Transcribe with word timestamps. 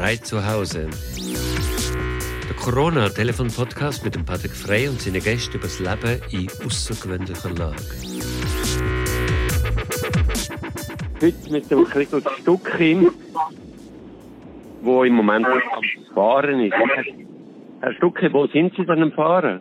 Frei 0.00 0.16
zu 0.16 0.38
Hause. 0.38 0.88
Der 2.48 2.56
Corona-Telefon-Podcast 2.56 4.02
mit 4.02 4.14
dem 4.14 4.24
Patrick 4.24 4.52
Frey 4.52 4.88
und 4.88 4.98
seinen 4.98 5.22
Gästen 5.22 5.58
über 5.58 5.64
das 5.64 5.78
Leben 5.78 6.22
in 6.30 6.48
außergewöhnlicher 6.64 7.50
Lage. 7.50 7.84
Heute 11.20 11.52
mit 11.52 11.70
dem 11.70 11.84
Christoph 11.84 12.24
Stuckin, 12.38 13.10
der 14.86 15.04
im 15.04 15.12
Moment 15.12 15.44
am 15.46 15.60
Fahren 16.14 16.60
ist. 16.60 16.74
Herr 17.82 17.92
Stucki, 17.92 18.32
wo 18.32 18.46
sind 18.46 18.74
Sie 18.76 18.86
denn 18.86 19.02
am 19.02 19.12
Fahren? 19.12 19.60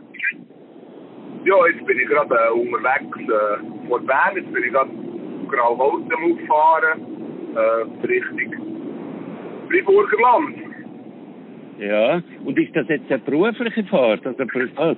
Ja, 1.43 1.67
jetzt 1.67 1.85
bin 1.85 1.99
ich 1.99 2.07
gerade 2.07 2.33
äh, 2.33 2.51
unterwegs 2.51 3.17
äh, 3.27 3.89
vor 3.89 3.99
Bern. 3.99 4.37
Jetzt 4.37 4.53
bin 4.53 4.63
ich 4.63 4.71
gerade 4.71 4.89
Grauholten 5.49 6.13
auffahren, 6.13 7.01
äh, 7.55 8.07
Richtung 8.07 8.68
Friburger 9.69 10.17
Land. 10.17 10.57
Ja, 11.79 12.21
und 12.43 12.57
ist 12.57 12.75
das 12.75 12.87
jetzt 12.89 13.09
eine 13.09 13.19
berufliche 13.19 13.83
Fahrt 13.85 14.25
oder 14.25 14.45
privat? 14.45 14.97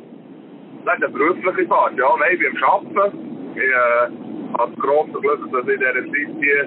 Das 0.86 0.98
ist 0.98 1.04
eine 1.04 1.10
berufliche 1.10 1.68
Fahrt, 1.68 1.98
ja. 1.98 2.08
Nein, 2.18 2.30
ich 2.34 2.40
bin 2.40 2.58
am 2.58 2.64
Arbeiten. 2.64 3.32
Ich 3.56 3.62
äh, 3.62 4.58
habe 4.58 4.72
das 4.72 4.80
grosse 4.80 5.12
Glück, 5.12 5.52
dass 5.52 5.68
ich 5.68 5.74
in 5.74 5.80
dieser 5.80 5.94
Zeit 5.94 6.36
hier 6.40 6.64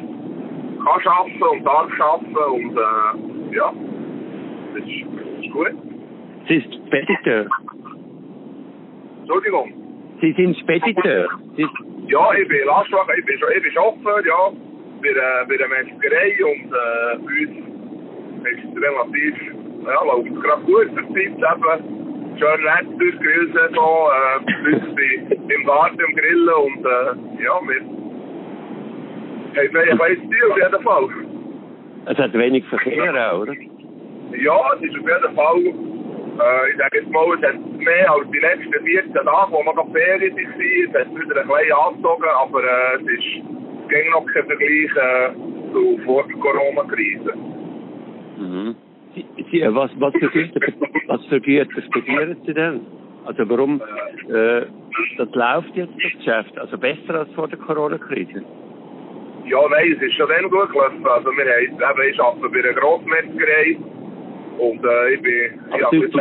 kann 0.84 1.12
arbeiten 1.12 1.42
und 1.42 1.64
darf 1.64 2.00
arbeiten 2.00 2.36
und 2.36 2.76
äh, 2.76 3.56
ja, 3.56 3.72
das 4.74 4.84
ist, 4.84 5.04
das 5.16 5.44
ist 5.44 5.52
gut. 5.52 5.72
Sie 6.46 6.56
ist 6.56 6.74
Spediteur. 6.86 7.46
Entschuldigung. 9.20 9.72
Sie 10.20 10.32
sind 10.32 10.56
Spediteur. 10.58 11.28
Sie 11.56 11.66
Ja, 12.08 12.34
ich 12.34 12.48
bin 12.48 12.58
Lastwagen, 12.66 13.14
ich 13.18 13.24
bin, 13.24 13.36
ich 13.56 13.62
bin 13.62 13.72
Chauffeur, 13.72 14.24
ja, 14.26 14.52
bei, 15.00 15.08
äh, 15.08 15.46
bei 15.48 15.56
der 15.56 15.68
Metzgerei 15.68 16.36
und 16.44 16.70
äh, 16.70 17.18
bei 17.18 17.48
uns 17.48 17.73
ist 18.46 18.64
es 18.64 18.82
relativ, 18.82 19.34
ja, 19.86 20.04
läuft 20.04 20.30
es 20.30 20.42
gerade 20.42 20.62
gut 20.62 20.88
zur 20.94 21.06
Zeit 21.14 21.34
eben. 21.34 21.84
Schön 22.36 22.64
Wetter 22.64 22.98
durch 22.98 23.14
die 23.14 23.24
Grillsaison, 23.24 24.10
äh, 24.10 25.54
im 25.54 25.66
Garten 25.66 26.16
Grillen 26.16 26.48
und 26.48 26.84
äh, 26.84 27.42
ja, 27.44 27.60
wir 27.62 27.80
haben 29.70 29.90
ein 29.90 29.96
kleines 29.96 30.18
Ziel 30.18 30.50
auf 30.50 30.56
jeden 30.56 30.82
Fall. 30.82 31.08
es 32.06 32.18
hat 32.18 32.32
wenig 32.32 32.64
Verkehr 32.66 33.38
oder? 33.38 33.52
Ja, 33.52 34.58
es 34.74 34.82
ist 34.82 34.98
auf 34.98 35.06
jeden 35.06 35.34
Fall, 35.36 35.60
äh, 35.60 36.70
ich 36.70 36.76
sage 36.76 36.98
jetzt 36.98 37.10
mal, 37.10 37.26
es 37.34 37.46
hat 37.46 37.60
mehr 37.78 38.10
als 38.10 38.30
die 38.32 38.38
letzten 38.38 38.84
14 38.84 39.12
Tage, 39.12 39.52
wo 39.52 39.62
man 39.62 39.76
noch 39.76 39.92
Ferien 39.92 40.36
waren, 40.36 40.88
es 40.88 40.94
hat 40.94 41.14
wieder 41.14 41.40
ein 41.40 41.46
bisschen 41.46 41.72
angezogen, 41.72 42.24
aber 42.42 42.64
äh, 42.64 42.96
es 42.96 43.02
ist 43.02 43.64
ging 43.88 44.10
noch 44.10 44.26
kein 44.26 44.46
Vergleich 44.46 44.96
äh, 44.96 45.32
zu 45.72 45.98
vor 46.04 46.24
der 46.26 46.36
Corona-Krise. 46.36 47.32
Mhm. 48.36 48.76
Äh, 49.16 49.74
was, 49.74 49.90
was, 49.98 50.12
für 50.14 50.28
Güter, 50.28 50.60
was 51.06 51.24
für 51.26 51.40
Güter 51.40 51.82
studieren 51.82 52.36
Sie 52.44 52.54
denn? 52.54 52.80
Also 53.24 53.48
warum, 53.48 53.80
äh, 54.28 54.66
das 55.16 55.28
läuft 55.32 55.76
jetzt, 55.76 55.94
das 55.94 56.12
Geschäft, 56.18 56.58
also 56.58 56.76
besser 56.76 57.20
als 57.20 57.32
vor 57.32 57.48
der 57.48 57.58
Corona-Krise? 57.58 58.44
Ja, 59.46 59.58
nein, 59.70 59.92
es 59.96 60.02
ist 60.02 60.14
schon 60.14 60.28
dann 60.28 60.50
gut 60.50 60.70
gelaufen. 60.72 61.06
Also 61.06 61.30
wir 61.30 61.44
haben, 61.44 62.00
eben, 62.00 62.10
ich 62.10 62.20
arbeite 62.20 62.48
bei 62.50 62.58
einer 62.58 62.72
Grossmetzgerei 62.72 63.78
und 64.58 64.84
äh, 64.84 65.14
ich 65.14 65.22
bin, 65.22 65.60
ich 65.76 65.84
habe 65.84 65.98
mit 65.98 66.12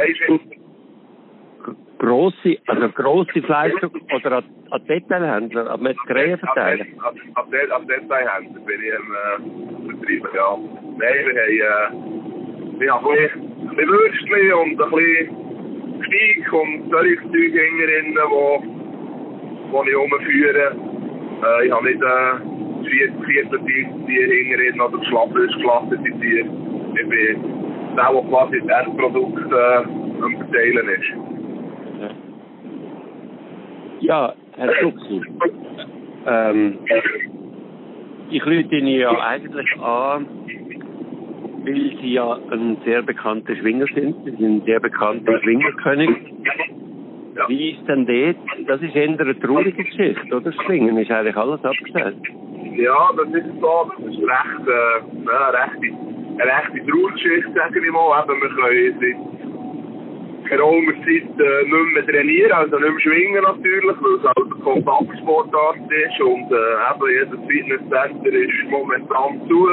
Grosse, 2.00 2.58
also 2.68 2.90
grosse 2.90 3.42
Fleisch- 3.44 3.82
oder 4.14 4.38
an, 4.38 4.44
an 4.72 4.86
Detailhändler, 4.88 5.72
an 5.72 5.82
Metzgereien 5.82 6.38
verteilen? 6.38 7.00
Ab, 7.00 7.16
ab 7.34 7.48
Detailhändler 7.50 8.60
bin 8.60 8.82
ich 8.82 8.92
äh, 8.92 9.93
Betreiben, 10.04 10.30
ja. 10.36 10.58
Nein, 10.98 11.14
wir 11.26 11.34
haben, 11.42 11.94
äh, 12.80 12.84
ich 12.84 12.92
habe 12.92 13.10
ein 13.10 13.16
bisschen, 13.70 13.88
Würstchen 13.88 14.54
und 14.54 14.82
ein 14.82 14.92
bisschen 14.92 16.04
Steak 16.06 16.54
und 16.54 16.92
solche 16.92 17.16
Zeug 17.16 17.54
wo, 18.30 18.64
wo 19.72 19.84
ich 19.84 19.96
rumführe. 19.96 20.76
Äh, 21.44 21.66
ich 21.66 21.72
habe 21.72 21.86
nicht 21.86 22.02
äh, 22.02 22.90
vier, 22.90 23.14
vierte 23.26 23.60
Tier 23.66 24.28
hinten 24.28 24.82
oder 24.82 24.98
das 24.98 25.08
schlappeste 25.08 26.20
Tier. 26.20 26.46
Ich 26.96 27.10
bin 27.10 27.96
der, 27.96 28.12
der 28.12 28.24
quasi 28.30 28.62
das 28.66 28.86
Endprodukt 28.86 29.52
äh, 29.52 30.24
am 30.24 30.38
Verteilen 30.38 30.90
ist. 30.90 31.12
Ja, 34.02 34.34
Herr 34.58 34.70
ähm, 36.26 36.78
ich 38.34 38.44
rufe 38.46 38.76
Ihnen 38.76 38.88
ja 38.88 39.12
eigentlich 39.20 39.80
an, 39.80 40.26
weil 41.64 41.98
Sie 42.02 42.14
ja 42.14 42.38
ein 42.52 42.78
sehr 42.84 43.04
bekannter 43.04 43.56
Schwinger 43.56 43.86
sind. 43.94 44.16
Sie 44.26 44.32
sind 44.32 44.44
ein 44.44 44.62
sehr 44.66 44.80
bekannter 44.80 45.40
Schwingerkönig. 45.42 46.10
Wie 47.48 47.72
ist 47.72 47.88
denn 47.88 48.06
dort? 48.06 48.68
Das 48.68 48.82
ist 48.82 48.96
eher 48.96 49.10
eine 49.10 49.40
traurige 49.40 49.84
Geschichte, 49.84 50.26
oder? 50.28 50.42
Das 50.42 50.56
Schwingen 50.66 50.98
ist 50.98 51.12
eigentlich 51.12 51.36
alles 51.36 51.64
abgestellt. 51.64 52.18
Ja, 52.76 53.10
das 53.18 53.28
ist 53.34 53.60
so. 53.62 53.92
Das 53.98 54.08
ist 54.08 54.20
recht, 54.20 54.68
äh, 54.68 55.26
ja, 55.26 55.48
eine 55.48 55.58
rechte, 55.58 55.96
eine 56.38 56.52
rechte 56.52 56.92
Trauergeschichte, 56.92 57.52
sage 57.56 57.80
ich 57.86 57.92
mal. 57.92 58.24
Eben, 58.24 58.42
wir 58.42 58.50
können 58.50 58.96
seit 59.00 59.33
geraumer 60.58 60.94
Zeit 61.04 61.40
äh, 61.40 61.64
nicht 61.64 61.94
mehr 61.94 62.06
trainieren, 62.06 62.52
also 62.52 62.78
nicht 62.78 62.92
mehr 62.92 63.00
schwingen 63.02 63.44
natürlich, 63.44 63.98
weil 64.02 64.16
es 64.16 64.24
halt 64.24 64.52
eine 64.52 64.64
Kontaktsportart 64.64 65.78
ist 65.78 66.22
und 66.22 66.52
äh, 66.52 66.92
eben 66.92 67.08
jedes 67.10 67.40
Fitnesscenter 67.48 68.34
ist 68.34 68.70
momentan 68.70 69.42
zu. 69.48 69.68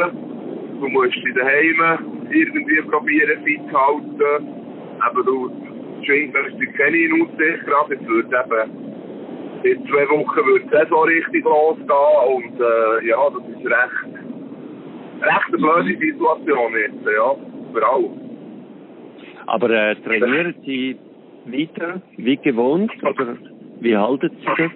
Du 0.81 0.89
musst 0.89 1.15
dich 1.15 1.35
daheim 1.35 2.29
irgendwie 2.31 2.81
probieren 2.83 3.45
fit 3.45 3.61
zu 3.71 3.79
halten. 3.79 4.49
Eben, 5.07 5.27
du 5.27 5.51
schwingst 6.05 6.77
keine 6.77 6.97
in 6.97 7.23
Aussicht 7.23 7.67
gerade, 7.67 7.95
jetzt 7.95 8.09
wird 8.09 8.27
eben 8.27 8.91
in 9.63 9.87
zwei 9.87 10.09
Wochen 10.09 10.47
wird 10.47 10.65
die 10.65 10.69
Saison 10.71 11.05
richtig 11.05 11.45
losgehen 11.45 11.89
und 12.35 12.61
äh, 12.61 13.07
ja, 13.07 13.29
das 13.29 13.43
ist 13.49 13.67
recht, 13.67 14.25
recht 15.21 15.49
eine 15.49 15.59
blöde 15.59 15.99
Situation 15.99 16.73
jetzt, 16.73 17.05
ja, 17.05 17.35
für 17.75 17.89
alle. 17.89 18.20
Aber 19.51 19.69
äh, 19.69 19.97
trainieren 19.97 20.55
Sie 20.65 20.97
weiter 21.47 22.01
wie 22.17 22.37
gewohnt 22.37 22.93
oder 23.03 23.37
wie 23.81 23.97
halten 23.97 24.31
Sie 24.31 24.47
das? 24.47 24.71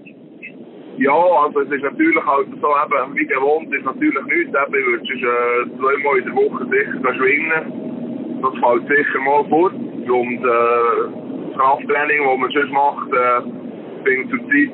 Ja, 0.99 1.15
also 1.15 1.61
es 1.61 1.71
ist 1.71 1.83
natürlich 1.85 2.27
halt 2.27 2.49
so 2.61 2.69
eben, 2.69 3.15
wie 3.15 3.27
gewohnt 3.27 3.73
ist 3.73 3.85
natürlich 3.85 4.25
nichts, 4.25 4.51
eben, 4.51 4.75
ich 4.75 4.87
würde 4.87 5.07
sonst, 5.07 5.23
äh, 5.23 5.79
zweimal 5.79 6.19
in 6.19 6.25
der 6.25 6.35
Woche 6.35 6.67
sicher 6.67 7.15
schwingen, 7.15 8.43
das 8.43 8.55
fällt 8.59 8.89
sicher 8.89 9.21
mal 9.21 9.45
fort 9.45 9.75
und 9.75 10.39
äh, 10.39 10.43
das 10.43 11.57
Krafttraining, 11.57 12.21
das 12.25 12.39
man 12.39 12.51
sonst 12.51 12.73
macht, 12.73 13.13
äh, 13.13 14.05
findet 14.05 14.31
zurzeit 14.31 14.73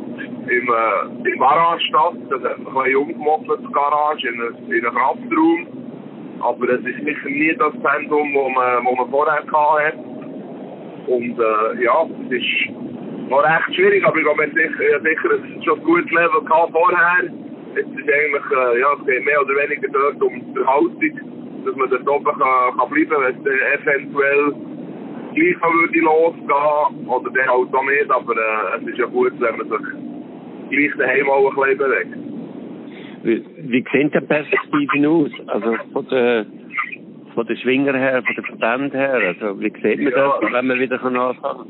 im, 0.48 0.68
äh, 0.68 1.30
im 1.30 1.38
Garage 1.38 1.84
statt, 1.88 2.14
das 2.30 2.42
hat 2.42 2.56
ein 2.56 2.64
bisschen 2.64 2.96
umgemodelt, 2.96 3.60
das 3.64 3.72
Garage, 3.72 4.28
in 4.28 4.40
einen, 4.40 4.72
in 4.72 4.86
einen 4.86 4.96
Kraftraum. 4.96 5.89
Aber 6.40 6.68
es 6.68 6.80
ist 6.80 7.04
sicher 7.04 7.28
nie 7.28 7.54
das 7.56 7.72
Zentrum, 7.72 8.32
das 8.34 8.54
man, 8.54 8.84
wo 8.84 8.94
man 8.96 9.10
vorher 9.10 9.44
hatte. 9.44 9.98
Und 11.06 11.38
äh, 11.38 11.84
ja, 11.84 12.06
es 12.26 12.32
ist 12.32 12.70
noch 13.28 13.42
recht 13.44 13.74
schwierig, 13.74 14.04
aber 14.04 14.18
ich 14.18 14.26
haben 14.26 14.52
sicher, 14.54 14.80
ich 14.80 14.94
habe 14.94 15.08
sicher 15.08 15.30
ein, 15.34 15.62
schon 15.62 15.78
ein 15.78 15.84
gutes 15.84 16.10
Level 16.10 16.42
vorher. 16.48 17.30
Jetzt 17.76 17.98
ist 17.98 18.10
eigentlich, 18.10 18.46
äh, 18.50 18.80
ja, 18.80 18.88
es 18.98 19.06
geht 19.06 19.24
mehr 19.24 19.40
oder 19.40 19.54
weniger 19.54 19.88
dort 19.92 20.22
um 20.22 20.54
die 20.54 20.60
Erhaltung, 20.60 21.64
dass 21.64 21.76
man 21.76 21.90
dort 21.90 22.08
oben 22.08 22.24
kann, 22.24 22.76
kann 22.78 22.90
bleiben 22.90 23.10
kann, 23.10 23.22
wenn 23.22 23.36
es 23.36 23.86
eventuell 23.86 24.54
gleich 25.34 25.56
würde 25.62 26.00
losgehen 26.00 27.06
oder 27.08 27.30
dann 27.30 27.48
halt 27.48 27.74
auch 27.74 27.84
nicht, 27.84 28.10
aber 28.10 28.34
äh, 28.34 28.80
es 28.80 28.88
ist 28.88 28.98
ja 28.98 29.06
gut, 29.06 29.32
wenn 29.38 29.56
man 29.58 29.68
sich 29.68 29.86
gleich 30.70 30.98
daheim 30.98 31.30
auch 31.30 31.50
ein 31.50 31.56
bisschen 31.56 31.78
bewegt. 31.78 32.29
Wie, 33.22 33.44
wie 33.58 33.84
sehen 33.92 34.10
die 34.10 34.20
Perspektiven 34.20 35.06
aus? 35.06 35.30
Also 35.46 35.76
von 35.92 36.06
der, 36.08 36.46
von 37.34 37.46
der 37.46 37.56
Schwinger 37.56 37.96
her, 37.96 38.22
von 38.22 38.34
der 38.34 38.44
Verband 38.44 38.94
her? 38.94 39.12
Also 39.12 39.60
wie 39.60 39.70
sieht 39.82 40.00
man 40.00 40.12
Ja. 40.12 40.38
das, 40.40 40.52
wenn 40.52 40.66
man 40.66 40.78
wieder 40.80 41.02
anfangen 41.02 41.36
kann? 41.42 41.66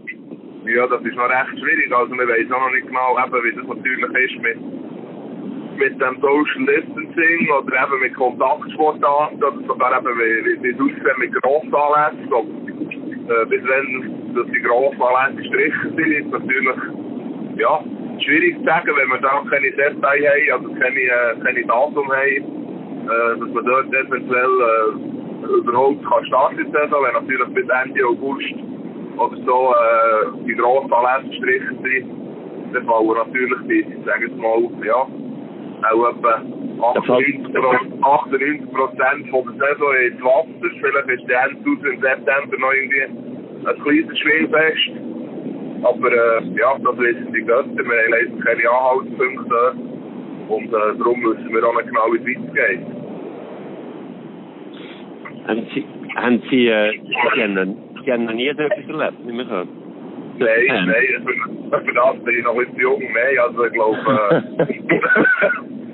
Ja, 0.67 0.87
das 0.87 1.03
ist 1.03 1.17
noch 1.17 1.29
recht 1.29 1.59
schwierig. 1.59 1.93
Also 1.93 2.13
wir 2.13 2.29
wissen 2.29 2.53
auch 2.53 2.61
noch 2.61 2.73
nicht 2.73 2.87
genau, 2.87 3.17
eben, 3.19 3.45
wie 3.45 3.57
das 3.57 3.67
natürlich 3.67 4.31
ist 4.31 4.43
mit, 4.43 5.79
mit 5.79 6.01
dem 6.01 6.21
Social 6.21 6.67
Distancing 6.67 7.49
oder 7.51 7.83
eben 7.83 8.01
mit 8.01 8.15
Kontaktsportarten 8.15 9.43
oder 9.43 9.53
sogar 9.67 9.99
eben 9.99 10.19
wie, 10.19 10.45
wie, 10.47 10.63
wie 10.63 10.69
es 10.71 10.81
aussieht 10.81 11.19
mit 11.19 11.33
Grossanlässen. 11.43 12.33
Ob, 12.33 12.47
äh, 12.47 13.47
bis 13.47 13.63
wenn 13.65 14.35
dass 14.35 14.47
die 14.47 14.63
Grossanlässe 14.63 15.43
gestrichen 15.43 15.97
sind, 15.97 16.13
ist 16.13 16.31
natürlich 16.31 16.77
ja, 17.57 17.83
schwierig 18.25 18.59
zu 18.59 18.65
sagen, 18.65 18.91
wenn 18.97 19.09
wir 19.09 19.19
da 19.19 19.43
keine 19.51 19.71
Details 19.71 19.97
haben, 20.03 20.53
also 20.53 20.75
keine, 20.75 21.01
äh, 21.01 21.45
keine 21.45 21.65
Datum 21.67 22.09
haben, 22.11 22.61
äh, 23.07 23.41
dass 23.41 23.51
man 23.51 23.65
dort 23.65 23.87
eventuell 23.93 24.55
äh, 24.61 25.59
überhaupt 25.59 26.05
kann 26.05 26.25
starten 26.27 26.73
Saison, 26.73 27.05
wenn 27.05 27.15
natürlich 27.15 27.49
bis 27.55 27.69
Ende 27.69 28.07
August 28.07 28.55
oder 29.17 29.37
so 29.45 29.75
äh, 29.75 30.47
die 30.47 30.55
grossen 30.55 30.93
Anlässe 30.93 31.29
gestrichen 31.31 31.79
sind, 31.83 32.75
dann 32.75 32.85
fallen 32.87 33.09
natürlich 33.09 33.61
die, 33.69 33.81
ich 33.81 34.05
sage 34.05 34.27
jetzt 34.27 34.37
mal, 34.39 34.63
ja, 34.85 35.07
auch 35.91 36.09
etwa 36.11 36.43
98 36.83 38.73
Prozent 38.73 39.29
von 39.31 39.59
der 39.59 39.69
Saison 39.69 39.95
ins 39.97 40.23
Wasser. 40.23 40.71
Vielleicht 40.81 41.21
ist 41.21 41.29
der 41.29 41.45
Endzug 41.45 41.85
im 41.85 42.01
September 42.01 42.59
noch 42.59 42.73
irgendwie 42.73 43.03
ein 43.67 43.83
kleines 43.83 44.19
Schwingfest. 44.19 45.10
Aber 45.83 46.13
äh, 46.13 46.43
ja, 46.59 46.77
das 46.79 46.99
wissen 46.99 47.33
die 47.33 47.43
Götter. 47.43 47.69
Wir 47.77 47.85
haben 47.85 48.11
leider 48.11 48.45
keine 48.45 48.71
Anhaltspunkte 48.71 49.75
Und 50.49 50.67
äh, 50.67 50.99
darum 50.99 51.23
wissen 51.23 51.55
wir 51.55 51.65
auch 51.65 51.77
nicht 51.77 51.89
genau, 51.89 52.13
wie 52.13 52.33
es 52.33 52.39
weitergeht. 52.39 52.81
Haben 55.47 55.67
Sie, 55.75 55.85
haben 56.17 56.43
Sie, 56.51 56.69
äh, 56.69 56.93
Sie, 57.07 57.43
haben, 57.43 57.77
Sie 58.05 58.13
haben 58.13 58.25
noch 58.25 58.33
nie 58.33 58.49
etwas 58.49 58.71
erlebt, 58.71 59.25
nicht 59.25 59.37
mehr 59.37 59.67
Nein, 60.41 60.87
nein, 60.87 61.05
ich 61.05 61.25
bin, 61.25 61.85
für 61.85 61.93
das 61.93 62.25
bin 62.25 62.39
ich 62.39 62.45
noch 62.45 62.59
ein 62.59 62.75
jung. 62.77 63.03
Nein, 63.13 63.39
also 63.43 63.65
ich 63.67 63.73
glaube, 63.73 63.99
äh, 63.99 64.41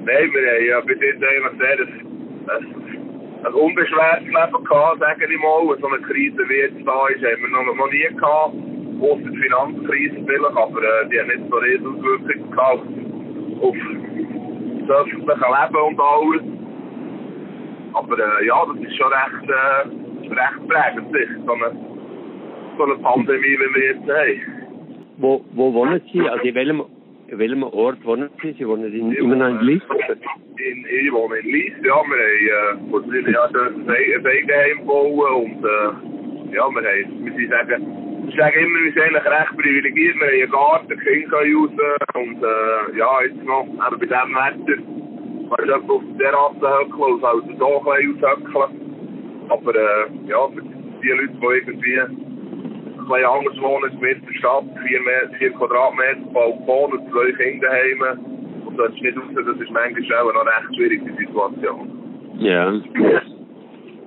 nein, 0.05 0.31
wir 0.33 0.53
haben 0.53 0.67
ja 0.69 0.81
bis 0.83 1.01
jetzt 1.01 1.23
eigentlich 1.23 1.59
sehr 1.59 1.79
ein, 1.81 2.11
ein, 2.49 3.45
ein 3.45 3.53
unbeschwertes 3.53 4.27
Leben 4.27 4.65
gehabt, 4.65 5.01
sage 5.01 5.27
ich 5.29 5.41
mal. 5.41 5.77
So 5.81 5.89
eine 5.89 5.99
Krise 5.99 6.49
wie 6.49 6.59
jetzt 6.59 6.87
da 6.87 7.09
ist, 7.09 7.25
haben 7.25 7.43
wir 7.43 7.49
noch, 7.49 7.75
noch 7.75 7.91
nie 7.91 8.07
gehabt. 8.15 8.55
Außer 9.01 9.31
die 9.31 9.37
Finanzkrise 9.37 10.17
vielleicht, 10.27 10.57
aber 10.57 10.83
äh, 10.83 11.09
die 11.11 11.21
haben 11.21 11.29
nicht 11.29 11.51
so 11.51 11.57
riesige 11.57 11.89
Auswirkungen 11.89 12.51
gehabt 12.51 12.87
auf 13.61 13.77
das 14.89 14.97
öffentliche 14.97 15.27
Leben 15.27 15.83
und 15.89 16.01
alles. 16.01 16.43
Aber 17.93 18.19
äh, 18.19 18.47
ja, 18.47 18.65
das 18.67 18.77
ist 18.85 18.97
schon 18.97 19.13
recht, 19.13 19.51
äh, 19.51 20.31
recht 20.33 20.69
prägend, 20.69 21.47
so 21.47 21.53
eine, 21.53 21.77
so 22.79 22.85
eine 22.85 22.95
Pandemie, 22.97 23.43
wie 23.43 23.75
wir 23.75 23.85
jetzt 23.93 24.09
haben. 24.09 24.57
Wo, 25.19 25.45
wo 25.53 25.73
wohnen 25.73 26.01
Sie? 26.13 26.21
Also 26.21 26.45
in 26.45 26.55
welchem, 26.55 26.83
in 27.29 27.39
welchem 27.39 27.63
Ort 27.63 28.05
wohnen 28.05 28.31
Sie? 28.43 28.53
Sie 28.59 28.67
wohnen 28.67 28.93
in, 28.93 29.13
immer 29.13 29.37
noch 29.37 29.49
in 29.49 29.61
Lies? 29.67 29.83
In, 30.57 30.87
ich 30.87 31.13
wohne 31.13 31.37
in 31.37 31.47
Lies, 31.47 31.73
ja. 31.83 31.85
Wir 31.85 31.95
haben 31.95 32.13
äh, 32.13 32.91
vor 32.91 33.03
drei 33.03 33.31
Jahren 33.31 33.89
ein 33.89 34.27
Eigenheim 34.27 34.87
bauen 34.87 35.45
und 35.45 35.65
äh, 35.65 36.55
ja, 36.55 36.69
wir 36.69 36.83
haben, 36.83 37.25
wir 37.25 37.33
sind 37.33 37.51
sagen, 37.51 38.06
ich 38.29 38.37
sage 38.37 38.61
immer, 38.61 38.79
wir 38.81 38.93
sind 38.93 39.03
eigentlich 39.03 39.25
recht 39.25 39.57
privilegiert. 39.57 40.17
Wir 40.17 40.27
haben 40.27 40.43
einen 40.43 40.51
Garten, 40.51 41.01
Kinder 41.01 41.39
raus 41.39 41.71
und 42.15 42.43
äh, 42.43 42.99
ja, 42.99 43.23
jetzt 43.23 43.45
noch, 43.45 43.67
eben 43.67 43.99
bei 43.99 44.07
diesem 44.07 44.35
Wetter, 44.35 44.83
kannst 45.57 45.89
du 45.89 45.95
auf 45.95 46.03
der 46.19 46.31
Terrasse 46.31 46.79
höckeln 46.79 47.13
und 47.15 47.25
also 47.25 47.43
so 47.59 47.91
ein 47.91 48.09
bisschen 48.09 48.25
aushöckeln. 48.25 48.87
Aber 49.49 49.75
äh, 49.75 50.29
ja, 50.29 50.49
für 50.49 50.63
die 50.63 51.09
Leute, 51.09 51.33
die 51.33 51.47
irgendwie 51.47 52.01
ein 52.01 52.17
bisschen 52.97 53.25
anders 53.25 53.61
wohnen, 53.61 54.01
mit 54.01 54.29
der 54.29 54.35
Stadt, 54.35 54.65
4, 54.87 55.01
4 55.39 55.51
Quadratmeter, 55.53 56.33
Balkon 56.33 56.93
und 56.99 57.11
zwei 57.11 57.33
Kinder 57.33 57.69
heim 57.71 58.67
und 58.67 58.77
sollst 58.77 59.01
nicht 59.01 59.17
raus, 59.17 59.25
das 59.35 59.61
ist 59.61 59.71
manchmal 59.71 60.19
auch 60.19 60.35
noch 60.35 60.47
recht 60.47 60.75
schwierig, 60.75 61.01
die 61.05 61.27
Situation. 61.27 61.91
Ja. 62.39 62.69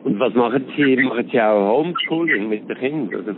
Und 0.03 0.19
was 0.19 0.33
machen 0.33 0.65
Sie? 0.75 0.95
Machen 0.97 1.29
Sie 1.31 1.41
auch 1.41 1.77
Homeschooling 1.77 2.49
mit 2.49 2.67
den 2.69 2.77
Kindern? 2.77 3.21
Oder? 3.21 3.35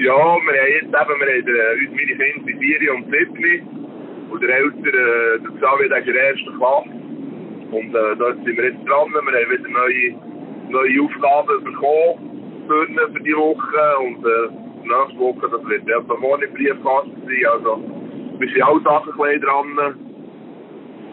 Ja, 0.00 0.16
wir 0.16 0.16
haben 0.16 0.72
jetzt 0.72 0.88
eben, 0.88 0.94
wir 0.94 1.04
haben 1.04 1.28
äh, 1.28 1.90
meine 1.92 2.06
Kinder 2.06 2.44
sind 2.46 2.58
vier 2.58 2.94
und 2.94 3.04
sieben. 3.12 3.68
Und 4.30 4.42
der 4.42 4.48
Ältere, 4.48 4.96
äh, 4.96 5.40
der 5.40 5.50
Xavier, 5.60 5.92
ist 5.94 6.06
in 6.06 6.14
der 6.14 6.30
ersten 6.30 6.56
Klasse. 6.56 6.88
Und 7.70 7.94
äh, 7.94 8.16
dort 8.16 8.36
sind 8.42 8.56
wir 8.56 8.64
jetzt 8.64 8.88
dran. 8.88 9.12
Wir 9.12 9.20
haben 9.20 9.50
wieder 9.50 9.68
neue, 9.68 10.16
neue 10.70 11.02
Aufgaben 11.04 11.64
bekommen 11.64 12.64
für, 12.66 13.12
für 13.12 13.22
die 13.22 13.36
Woche. 13.36 13.98
Und 14.00 14.24
äh, 14.24 14.48
nächste 14.88 15.20
Woche, 15.20 15.50
das 15.52 15.68
wird 15.68 15.86
ja 15.86 16.00
morgen 16.00 16.44
im 16.44 16.54
Briefkasten 16.54 17.20
sein. 17.26 17.46
Also, 17.52 17.84
wir 18.38 18.48
sind 18.48 18.62
alle 18.62 18.80
Sachen 18.80 19.22
ein 19.22 19.40
dran. 19.42 19.94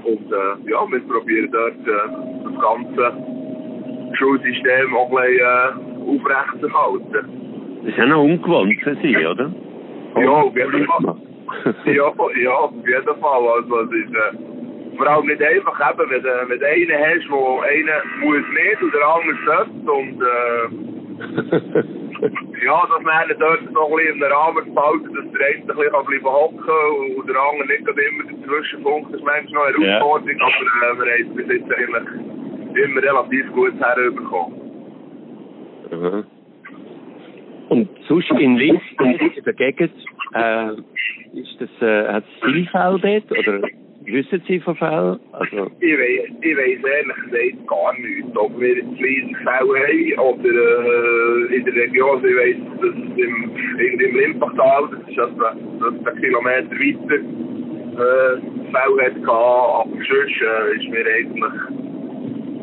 Und 0.06 0.32
äh, 0.32 0.72
ja, 0.72 0.80
wir 0.90 1.00
probieren 1.12 1.52
dort 1.52 1.84
äh, 1.86 2.08
das 2.46 2.56
ganze 2.62 4.16
Schulsystem 4.16 4.96
auch 4.96 5.12
ein 5.12 5.28
bisschen 5.28 5.44
äh, 5.44 6.16
aufrechtzuerhalten. 6.16 7.47
Ja 7.84 8.06
noch 8.06 8.24
ungewohnt 8.24 8.82
für 8.82 8.96
Sie, 8.96 9.16
oder? 9.16 9.52
Ja, 10.16 10.22
ja, 11.86 12.04
ja, 12.42 12.52
auf 12.52 12.74
jeden 12.76 13.22
Fall. 13.22 13.48
Also, 13.48 13.82
es 13.82 13.92
ist 13.92 14.14
äh, 14.14 14.98
vor 14.98 15.08
allem 15.08 15.28
nicht 15.28 15.42
einfach, 15.42 15.92
eben, 15.92 16.10
wenn, 16.10 16.26
äh, 16.26 16.58
du 16.58 16.66
einen 16.66 17.00
hast, 17.06 17.30
wo 17.30 17.60
einer 17.62 18.02
muss 18.20 18.44
nicht 18.54 18.82
und 18.82 18.94
der 18.94 19.08
andere 19.08 19.38
sollte. 19.46 19.92
Und 19.92 20.22
äh, 20.22 20.68
ja, 22.66 22.82
dass 22.90 23.04
man 23.04 23.40
dort 23.40 23.72
noch 23.72 23.90
ein 23.90 23.96
bisschen 23.96 24.14
in 24.14 24.20
den 24.20 24.32
Rahmen 24.32 24.74
behalten, 24.74 25.14
dass 25.14 25.32
der 25.32 25.48
eine 25.48 25.58
ein 25.58 25.68
bisschen 25.68 26.06
bleiben 26.06 26.26
hocken 26.26 27.18
und 27.18 27.30
der 27.30 27.36
andere 27.38 27.68
nicht 27.68 27.88
immer 27.88 28.24
dazwischen 28.32 28.82
funkt, 28.84 29.14
das 29.14 29.20
ist 29.20 29.26
manchmal 29.26 29.72
noch 29.72 29.80
eine 29.80 29.88
Herausforderung, 29.88 30.40
ja. 30.40 30.46
aber 30.46 31.06
äh, 31.06 31.06
wir 31.06 31.12
haben 31.14 31.30
es 31.30 31.36
bis 31.36 31.48
jetzt 31.56 31.72
eigentlich 31.78 32.08
immer 32.84 33.02
relativ 33.02 33.46
gut 33.54 33.74
herübergekommen. 33.80 34.56
Mhm. 35.92 36.37
Und 37.70 37.90
sonst 38.08 38.32
in 38.32 38.58
Linz, 38.58 38.82
in 39.00 39.44
der 39.44 39.54
Gegend, 39.54 39.92
äh, 40.34 40.72
ist 41.34 41.58
das, 41.60 41.70
äh, 41.82 42.08
hat 42.08 42.24
es 42.24 42.50
viele 42.50 42.68
Fälle 42.68 43.00
dort, 43.00 43.32
oder 43.32 43.68
wissen 44.06 44.42
Sie 44.48 44.60
von 44.60 44.76
Fällen? 44.76 45.20
Also, 45.34 45.70
ich 45.80 45.98
weiß, 45.98 46.32
ich 46.42 46.58
weiß 46.58 46.80
ehrlich 46.84 47.16
gesagt 47.26 47.68
gar 47.68 47.94
nichts, 48.00 48.38
ob 48.38 48.60
wir 48.60 48.76
viele 48.76 49.36
Fälle 49.44 50.18
haben, 50.18 50.20
oder 50.20 51.50
äh, 51.50 51.56
in 51.56 51.66
der 51.66 51.76
Region, 51.76 52.26
ich 52.26 52.36
weiß, 52.36 52.56
dass 52.82 52.96
im, 53.18 53.52
im 53.80 54.16
Limpachtal, 54.16 54.90
das 54.92 55.10
ist 55.10 55.18
etwa, 55.18 55.50
einen 55.50 56.22
Kilometer 56.22 56.72
weiter, 56.72 57.16
äh, 57.98 58.58
Fälle 58.72 59.06
hat 59.06 59.24
gehabt, 59.24 59.28
aber 59.28 59.92
sonst 59.92 60.42
äh, 60.42 60.76
ist 60.76 60.90
mir 60.90 61.06
eigentlich 61.06 61.88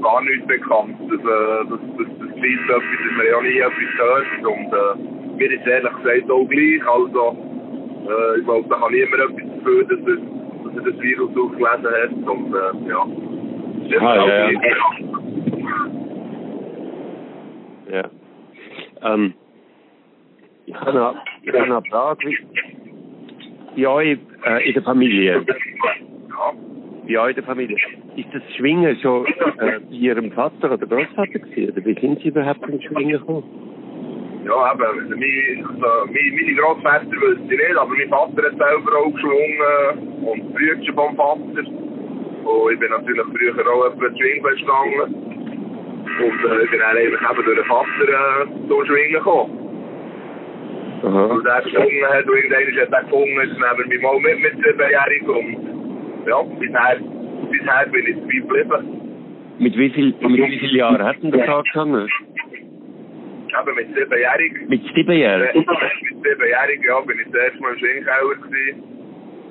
gar 0.02 0.22
nichts 0.22 0.46
bekannt, 0.46 0.96
dass, 1.10 1.20
äh, 1.20 1.68
dass, 1.68 1.80
dass 1.98 2.33
Preis 2.44 2.60
etwas, 2.64 2.82
dass 2.82 3.16
man 3.16 3.26
ja 3.26 3.40
nie 3.40 3.58
etwas 3.58 3.92
hört. 3.98 4.46
Und 4.46 4.68
äh, 4.72 5.36
mir 5.36 5.50
ist 5.50 5.66
ehrlich 5.66 5.92
gesagt 6.02 6.30
auch 6.30 6.46
gleich. 6.46 6.86
Also, 6.86 7.36
äh, 8.08 8.38
ich 8.38 8.44
glaube, 8.44 8.68
da 8.68 8.76
kann 8.76 8.92
niemand 8.92 9.22
etwas 9.22 9.58
dafür, 9.58 9.84
dass 9.84 9.98
er, 9.98 10.16
dass 10.64 10.76
er 10.76 10.92
das 10.92 11.00
Virus 11.00 11.30
aufgelesen 11.30 11.86
hat. 11.86 12.12
Und 12.28 12.54
äh, 12.54 12.88
ja. 12.88 13.06
Das 13.90 14.02
ah, 14.02 14.14
ja, 14.16 14.50
ja. 14.50 14.60
ja. 17.90 18.04
Ähm, 19.02 19.34
ich 20.66 20.74
habe 20.74 20.92
habe 20.92 21.18
noch 21.68 21.76
eine 21.76 21.82
Frage. 21.90 22.36
Bei 23.76 23.88
euch 23.88 24.18
äh, 24.46 24.68
in 24.68 24.74
der 24.74 24.82
Familie. 24.82 25.44
Ja 25.46 26.54
in 27.06 27.34
der 27.34 27.44
Familie. 27.44 27.76
Ist 28.16 28.28
das 28.32 28.42
Schwingen 28.56 28.96
schon 29.00 29.26
äh, 29.26 29.80
Ihrem 29.90 30.32
Vater 30.32 30.72
oder 30.72 30.86
Großvater 30.86 31.38
gewesen? 31.38 31.72
Oder 31.72 31.84
wie 31.84 32.00
sind 32.00 32.20
Sie 32.20 32.28
überhaupt 32.28 32.68
ins 32.68 32.84
Schwingen 32.84 33.18
gekommen? 33.18 33.44
Ja, 34.44 34.72
eben, 34.72 34.82
also, 34.82 34.98
also, 34.98 36.06
meine 36.12 36.54
Großväter 36.54 37.16
wissen 37.20 37.50
ich 37.50 37.58
nicht, 37.58 37.76
aber 37.76 37.90
mein 37.90 38.08
Vater 38.08 38.42
hat 38.42 38.58
selber 38.58 38.98
auch 38.98 39.12
geschwungen 39.12 40.26
und 40.26 40.36
die 40.36 40.52
Brüder 40.52 40.92
vom 40.94 41.16
Vater. 41.16 41.64
Und 42.44 42.72
ich 42.72 42.78
bin 42.78 42.90
natürlich 42.90 43.26
früher 43.32 43.72
auch 43.72 43.86
etwa 43.86 44.16
Schwingfest 44.16 44.60
gegangen. 44.60 45.34
Und 46.04 46.50
äh, 46.50 46.64
ich 46.64 46.70
bin 46.70 46.80
dann 46.80 46.96
eben 46.96 47.16
durch 47.16 47.56
den 47.56 47.64
Vater 47.64 48.08
äh, 48.08 48.68
zum 48.68 48.86
Schwingen 48.86 49.12
gekommen. 49.14 49.64
Aha. 51.04 51.24
Und 51.24 51.46
er 51.46 51.62
geschwungen 51.62 52.06
hat 52.08 52.24
und 52.24 52.36
irgendwann 52.36 52.80
hat 52.80 52.92
er 52.92 53.02
gefunden, 53.04 53.40
jetzt 53.40 53.60
nehmen 53.60 53.90
wir 53.90 54.00
mal 54.00 54.20
mit 54.20 54.40
mit 54.40 54.64
siebenjährig 54.64 55.28
und 55.28 55.83
ja, 56.26 56.42
bisher, 56.42 57.00
bisher 57.50 57.86
bin 57.90 58.06
ich 58.06 58.16
dabei 58.16 58.58
geblieben. 58.58 59.00
Mit 59.58 59.78
wie 59.78 59.90
viel, 59.90 60.14
mit 60.20 60.50
wie 60.50 60.58
vielen 60.58 60.76
Jahren 60.76 61.02
hat 61.02 61.22
denn 61.22 61.30
der 61.30 61.46
Tag 61.46 61.64
angefangen? 61.74 62.08
Eben 63.54 63.76
mit 63.76 63.86
siebenjährig. 63.94 64.68
Mit 64.68 64.82
siebenjährig? 64.94 65.54
mit 65.54 65.66
siebenjährig, 66.24 66.80
ja, 66.86 67.00
bin 67.00 67.18
ich 67.20 67.30
das 67.30 67.42
erste 67.42 67.60
Mal 67.60 67.72
im 67.72 67.78
Schwingkeller 67.78 68.34
gewesen. 68.42 68.82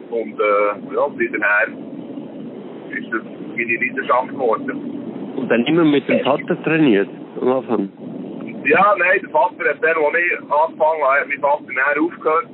Und 0.09 0.39
äh, 0.39 0.95
ja, 0.95 1.07
seither 1.09 1.67
ist 2.97 3.13
das 3.13 3.23
meine 3.55 3.75
Leidenschaft 3.75 4.29
geworden. 4.29 5.33
Und 5.35 5.49
dann 5.49 5.65
immer 5.65 5.85
mit 5.85 6.07
dem 6.07 6.19
Vater 6.19 6.61
trainiert 6.63 7.09
am 7.41 7.47
Anfang? 7.47 7.89
Ja, 8.65 8.95
nein, 8.97 9.19
der 9.21 9.29
Vater 9.29 9.69
hat 9.69 9.77
dann, 9.81 9.97
als 9.97 10.15
ich 10.15 10.39
angefangen 10.39 11.03
habe, 11.03 11.19
hat 11.19 11.27
mein 11.27 11.39
Vater 11.39 11.63
näher 11.63 12.03
aufgehört. 12.03 12.47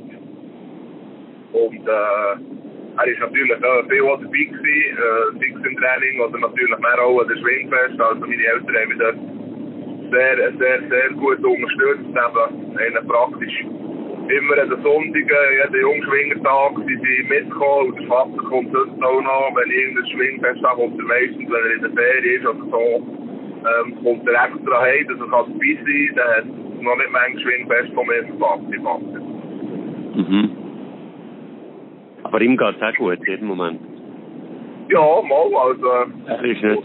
Und 1.52 1.88
äh, 1.88 2.59
er 3.00 3.08
ist 3.08 3.20
natürlich 3.20 3.52
äh, 3.52 3.84
viel 3.90 4.04
auch 4.04 4.20
dabei 4.20 4.44
gewesen, 4.44 4.98
äh, 4.98 5.40
fix 5.40 5.56
im 5.56 5.78
Training 5.78 6.20
oder 6.20 6.40
natürlich 6.40 6.78
mehr 6.80 7.00
auch 7.00 7.22
an 7.22 7.28
der 7.28 7.38
Schwingfest. 7.38 8.00
Also 8.00 8.20
meine 8.22 8.44
Eltern 8.44 8.76
haben 8.76 8.90
mich 8.90 9.00
dort 9.00 9.20
sehr, 10.12 10.36
sehr, 10.58 10.80
sehr 10.90 11.10
gut 11.16 11.40
unterstützt. 11.40 12.12
Eben, 12.12 12.78
eigentlich 12.78 13.08
praktisch 13.08 13.56
immer 14.30 14.58
an 14.60 14.70
den 14.70 14.82
Sonntagen, 14.84 15.16
jeden 15.16 15.82
Jungschwingertag, 15.82 16.72
sind 16.76 17.30
mitgekommen. 17.30 17.90
Und 17.90 18.00
der 18.00 18.08
Vater 18.08 18.44
kommt 18.50 18.72
sonst 18.74 19.04
auch 19.04 19.22
noch, 19.22 19.56
wenn 19.56 19.72
irgendein 19.72 20.12
Schwingfest 20.12 20.64
hat, 20.64 20.76
kommt 20.76 21.00
er 21.00 21.06
meistens, 21.06 21.48
wenn 21.50 21.64
er 21.64 21.76
in 21.76 21.82
der 21.82 21.92
Ferie 21.92 22.36
ist 22.36 22.46
oder 22.46 22.66
so, 22.70 22.84
ähm, 23.64 24.04
kommt 24.04 24.28
er 24.28 24.44
extra 24.44 24.82
heim, 24.82 25.08
dass 25.08 25.20
er 25.20 25.28
dabei 25.32 25.48
sein 25.56 26.10
kann. 26.16 26.16
Dann 26.16 26.36
hat 26.36 26.46
noch 26.84 26.98
nicht 26.98 27.12
manchmal 27.12 27.40
Schwingfest 27.40 27.94
von 27.94 28.08
mir 28.08 28.24
verpasst, 28.28 28.64
Mhm. 30.20 30.59
Aber 32.30 32.42
ihm 32.42 32.58
geht 32.58 32.76
es 32.76 32.82
auch 32.82 32.96
gut, 32.96 33.18
jeden 33.28 33.48
Moment. 33.48 33.82
Ja, 34.90 35.00
mal, 35.00 35.50
also... 35.56 35.88
Er 36.28 36.44
ist 36.44 36.62
nicht... 36.62 36.84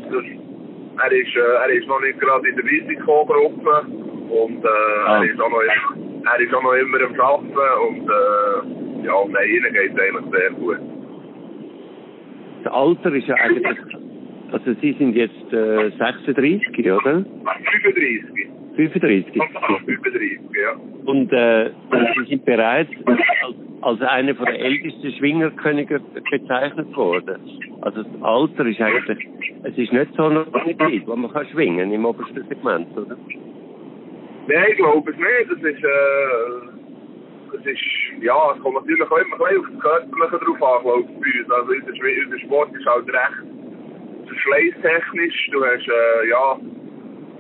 Er 0.96 1.12
ist, 1.12 1.36
äh, 1.36 1.40
er 1.40 1.68
ist 1.70 1.86
noch 1.86 2.00
nicht 2.00 2.18
gerade 2.18 2.48
in 2.48 2.56
der 2.56 2.64
Risikogruppe 2.64 3.86
und 4.30 4.64
äh, 4.64 4.68
ah. 5.06 5.18
er, 5.18 5.24
ist 5.24 5.40
auch 5.40 5.50
noch, 5.50 5.60
er 5.60 6.40
ist 6.40 6.54
auch 6.54 6.62
noch 6.62 6.72
immer 6.72 7.00
am 7.02 7.20
Arbeiten 7.20 7.52
und 7.88 8.08
äh, 8.08 9.06
ja, 9.06 9.12
nein, 9.28 9.48
ihnen 9.50 9.72
geht 9.74 9.92
es 9.92 10.00
eigentlich 10.00 10.30
sehr 10.32 10.50
gut. 10.52 10.78
Das 12.62 12.72
Alter 12.72 13.12
ist 13.12 13.26
ja 13.26 13.34
eigentlich... 13.34 13.78
Also 14.52 14.72
Sie 14.80 14.92
sind 14.92 15.14
jetzt 15.14 15.52
äh, 15.52 15.90
36, 15.98 16.78
oder? 16.90 17.24
35. 17.24 18.48
35. 18.76 19.32
35, 19.86 20.38
ja. 20.60 20.72
Und 21.06 21.32
äh, 21.32 21.70
Sie 22.18 22.30
sind 22.30 22.44
bereits 22.44 22.90
als, 23.06 23.20
als 23.82 24.00
einer 24.02 24.34
der 24.34 24.58
ältesten 24.58 25.12
Schwingerkönige 25.12 26.00
bezeichnet 26.30 26.96
worden. 26.96 27.36
Also 27.82 28.02
das 28.02 28.22
Alter 28.22 28.66
ist 28.66 28.80
eigentlich, 28.80 29.28
es 29.62 29.78
ist 29.78 29.92
nicht 29.92 30.14
so 30.16 30.24
eine 30.24 30.44
Zeit, 30.52 31.06
wo 31.06 31.16
man 31.16 31.32
kann 31.32 31.46
schwingen 31.48 31.92
im 31.92 32.04
obersten 32.04 32.46
Segment, 32.48 32.96
oder? 32.96 33.16
Nein, 34.46 34.64
ich 34.70 34.76
glaube 34.76 35.10
es 35.10 35.16
nicht. 35.16 35.50
Das 35.50 35.58
ist, 35.58 35.84
äh, 35.84 36.74
das 37.52 37.66
ist, 37.66 38.22
ja, 38.22 38.52
es 38.54 38.62
kommt 38.62 38.76
natürlich 38.76 39.02
auch 39.02 39.18
immer 39.18 39.46
ein 39.46 39.58
auf 39.58 39.66
das 39.72 39.80
Körperliche 39.80 40.44
drauf 40.44 40.62
an, 40.62 40.82
glaube 40.82 41.00
ich, 41.00 41.06
bei 41.06 41.40
uns. 41.40 41.50
Also 41.50 41.72
unser, 41.72 42.24
unser 42.24 42.38
Sport 42.40 42.74
ist 42.74 42.86
halt 42.86 43.08
recht 43.08 43.54
verschleißtechnisch. 44.26 45.50
Du 45.52 45.64
hast, 45.64 45.88
äh, 45.88 46.28
ja, 46.28 46.58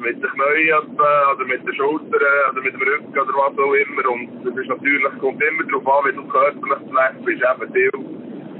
mit 0.04 0.22
den 0.22 0.30
Knien 0.30 0.84
oder 1.00 1.44
mit 1.46 1.66
den 1.66 1.74
Schultern 1.74 2.20
oder 2.52 2.62
mit 2.62 2.74
dem 2.74 2.82
Rücken 2.82 3.18
oder 3.18 3.34
was 3.34 3.58
auch 3.58 3.74
immer. 3.74 4.04
Und 4.12 4.44
das 4.44 4.56
ist 4.56 4.68
natürlich, 4.68 5.18
kommt 5.18 5.42
immer 5.42 5.64
darauf 5.64 5.88
an, 5.88 6.10
wie 6.10 6.16
du 6.16 6.24
körperlich 6.28 6.82
zuletzt 6.88 7.24
bist. 7.24 7.42
Eben 7.42 7.72
viel, 7.72 7.90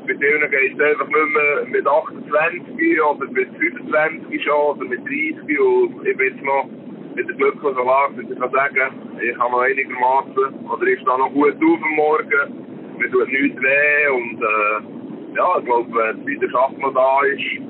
bei 0.07 0.15
vielen 0.17 0.51
geht 0.51 0.75
es 0.75 0.81
einfach 0.81 1.07
nicht 1.07 1.33
mehr 1.37 1.65
mit 1.69 1.87
28 1.87 3.03
oder 3.03 3.27
mit 3.31 3.49
25 3.57 4.43
schon 4.43 4.77
oder 4.77 4.85
mit 4.85 5.01
30 5.01 5.61
und 5.61 6.07
ich 6.07 6.17
bin 6.17 6.29
jetzt 6.29 6.45
noch 6.45 6.69
mit 7.15 7.29
der 7.29 7.37
glücklichen 7.37 7.87
Lage, 7.87 8.15
dass 8.17 8.31
ich 8.31 8.39
kann 8.39 8.51
sagen, 8.51 9.19
ich 9.21 9.39
habe 9.39 9.53
noch 9.53 9.61
einigermaßen 9.61 10.67
oder 10.69 10.87
ich 10.87 11.01
stehe 11.01 11.19
noch 11.19 11.33
gut 11.33 11.55
auf 11.55 11.83
am 11.83 11.95
Morgen, 11.97 12.99
mir 12.99 13.11
tut 13.11 13.29
nichts 13.29 13.63
weh 13.63 14.09
und 14.13 14.43
äh, 14.43 15.37
ja, 15.37 15.59
ich 15.59 15.65
glaube, 15.65 15.89
wenn 15.95 16.27
die 16.27 16.35
Leidenschaft 16.35 16.79
noch 16.79 16.95
da 16.95 17.21
ist 17.25 17.61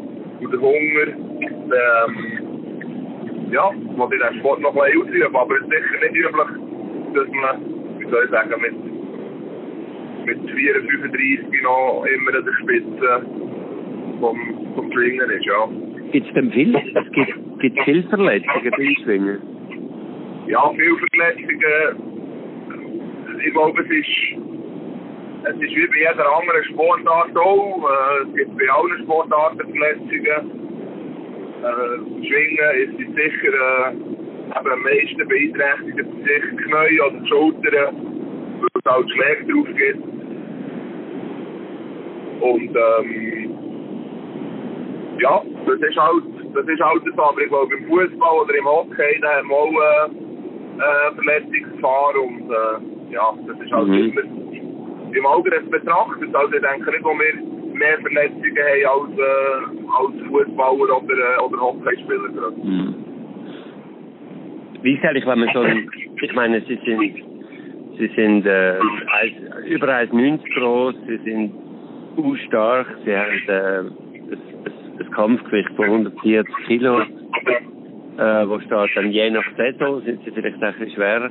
und 0.40 0.52
der 0.52 0.60
Hunger, 0.60 1.06
ähm, 1.70 2.33
ja, 3.54 3.70
man 3.96 4.10
will 4.10 4.18
den 4.18 4.38
Sport 4.40 4.60
noch 4.60 4.74
ein 4.74 4.92
bisschen 4.92 5.02
ausüben, 5.02 5.36
aber 5.36 5.54
es 5.54 5.62
ist 5.62 5.70
sicher 5.70 5.98
nicht 6.02 6.16
üblich, 6.16 6.50
dass 7.14 7.28
man, 7.28 7.54
wie 7.98 8.10
soll 8.10 8.24
ich 8.24 8.30
sagen, 8.30 8.60
mit, 8.60 8.74
mit 10.26 10.50
4, 10.50 10.74
35 10.74 11.62
noch 11.62 12.04
immer 12.04 12.34
an 12.34 12.44
der 12.44 12.52
Spitze 12.62 13.26
vom, 14.18 14.38
vom 14.74 14.92
Schwingen 14.92 15.30
ist, 15.30 15.46
ja. 15.46 15.68
Gibt 16.10 16.26
es 16.26 16.34
denn 16.34 16.50
viel? 16.50 16.74
Es 16.74 17.12
gibt, 17.12 17.60
gibt 17.60 17.80
viele 17.84 18.02
Verletzungen 18.04 18.70
beim 18.70 18.96
Schwingen? 19.04 19.38
Ja, 20.48 20.70
viele 20.70 20.96
Verletzungen. 21.12 22.12
Ich 23.46 23.52
glaube, 23.52 23.82
es 23.82 23.90
ist, 23.90 24.08
es 25.44 25.54
ist 25.54 25.76
wie 25.76 25.86
bei 25.86 25.98
jeder 25.98 26.26
anderen 26.38 26.64
Sportart 26.64 27.36
auch. 27.36 27.88
Es 28.26 28.34
gibt 28.34 28.58
bei 28.58 28.68
allen 28.68 29.04
Sportarten 29.04 29.60
Verletzungen 29.70 30.24
äh, 30.26 30.63
Schwingen 31.64 32.70
ist 32.76 33.00
es 33.00 33.14
sicher 33.14 33.54
äh, 33.54 34.54
am 34.54 34.82
meisten 34.82 35.28
beeinträchtigt, 35.28 36.08
sicher 36.24 36.46
die 36.50 36.56
Knie 36.56 37.00
oder 37.00 37.18
die 37.18 37.28
Schultern, 37.28 37.96
weil 38.60 38.68
es 38.74 38.90
halt 38.90 39.10
Schläge 39.10 39.52
drauf 39.52 39.68
gibt. 39.76 40.04
Und 42.40 42.76
ähm, 42.76 43.50
ja, 45.20 45.42
das 45.66 45.80
ist 45.80 45.96
halt, 45.96 46.24
das 46.54 46.66
ist 46.66 46.80
halt 46.80 47.02
so. 47.04 47.22
Aber 47.22 47.40
ich 47.40 47.48
glaube, 47.48 47.74
im 47.74 47.86
Fußball 47.86 48.38
oder 48.42 48.54
im 48.54 48.66
Hockey, 48.66 49.20
da 49.22 49.36
haben 49.36 49.48
wir 49.48 49.56
auch 49.56 49.72
äh, 49.72 50.24
äh, 50.76 51.14
Verletzungsgefahr 51.14 52.14
und 52.20 52.50
äh, 52.50 53.12
ja, 53.12 53.34
das 53.46 53.60
ist 53.60 53.72
halt 53.72 53.88
mhm. 53.88 53.94
immer 53.94 54.22
im 55.16 55.26
Auge 55.26 55.50
des 55.50 55.70
Betrachters. 55.70 56.34
Also 56.34 56.54
ich 56.54 56.62
denke 56.62 56.90
nicht, 56.90 57.04
wo 57.04 57.10
wir 57.10 57.53
mehr 57.74 57.98
Verletzungen 58.00 58.56
haben 58.56 59.10
als, 59.10 59.18
äh, 59.18 59.32
als 59.98 60.28
Fußballer 60.28 61.02
oder, 61.02 61.14
äh, 61.14 61.42
oder 61.42 61.60
Hockeyspieler. 61.60 62.50
Mhm. 62.62 62.94
Wie 64.82 64.92
ist 64.94 65.04
eigentlich, 65.04 65.26
wenn 65.26 65.38
man 65.38 65.50
so 65.54 65.60
ein, 65.60 65.90
ich 66.20 66.34
meine, 66.34 66.60
sie 66.62 66.78
sind, 66.84 67.24
sie 67.98 68.10
sind 68.14 68.46
äh, 68.46 68.78
über 69.66 69.88
1,90 69.88 70.40
groß, 70.54 70.94
sie 71.06 71.16
sind 71.24 71.52
stark, 72.46 72.86
sie 73.04 73.16
haben 73.16 73.48
äh, 73.48 73.78
ein, 73.78 75.10
Kampfgewicht 75.12 75.70
von 75.76 75.84
140 75.86 76.54
Kilo, 76.66 77.00
äh, 77.00 78.48
wo 78.48 78.60
steht 78.60 78.96
dann 78.96 79.10
je 79.10 79.30
nach 79.30 79.44
Saison, 79.56 80.02
sind 80.02 80.24
sie 80.24 80.30
vielleicht 80.30 80.62
ein 80.62 80.72
bisschen 80.74 80.94
schwerer. 80.94 81.30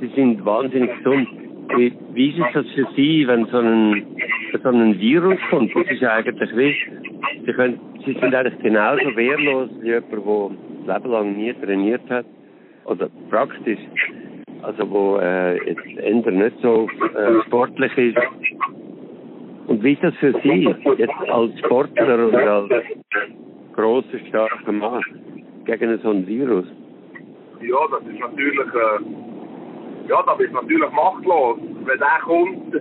Sie 0.00 0.08
sind 0.14 0.44
wahnsinnig 0.44 0.96
gesund. 0.98 1.28
Wie, 1.74 1.92
wie 2.12 2.30
ist 2.30 2.54
das 2.54 2.66
für 2.74 2.86
Sie, 2.94 3.26
wenn 3.26 3.46
so 3.46 3.58
ein, 3.58 4.06
so 4.62 4.68
ein 4.68 4.98
Virus 4.98 5.38
kommt? 5.50 5.74
Das 5.74 5.86
ist 5.90 6.04
eigentlich 6.04 6.56
wie, 6.56 6.74
Sie, 7.44 7.52
können, 7.52 7.80
Sie 8.04 8.12
sind 8.12 8.34
eigentlich 8.34 8.58
genauso 8.60 9.16
wehrlos 9.16 9.70
wie 9.80 9.88
jemand, 9.88 10.12
der 10.12 10.50
das 10.86 11.02
Leben 11.02 11.12
lang 11.12 11.36
nie 11.36 11.52
trainiert 11.54 12.08
hat. 12.08 12.26
Oder 12.84 13.08
praktisch. 13.30 13.80
Also 14.62 14.90
wo 14.90 15.18
äh, 15.18 15.56
jetzt 15.68 15.98
Ender 15.98 16.30
nicht 16.30 16.56
so 16.62 16.88
äh, 17.14 17.42
sportlich 17.46 17.96
ist. 17.98 18.18
Und 19.66 19.82
wie 19.82 19.92
ist 19.92 20.02
das 20.02 20.14
für 20.16 20.32
Sie, 20.42 20.68
jetzt 20.98 21.30
als 21.30 21.58
Sportler 21.58 22.28
oder 22.28 22.52
als 22.52 22.70
grosser, 23.74 24.18
starker 24.28 24.72
Mann, 24.72 25.02
gegen 25.64 25.98
so 25.98 26.10
ein 26.10 26.26
Virus? 26.26 26.66
Ja, 27.60 27.78
das 27.90 28.02
ist 28.08 28.20
natürlich... 28.20 28.58
Äh 28.58 29.35
ja, 30.08 30.22
da 30.22 30.34
bist 30.34 30.50
du 30.50 30.56
natürlich 30.56 30.90
machtlos. 30.92 31.58
Wenn 31.84 31.98
der 31.98 32.20
kommt, 32.24 32.74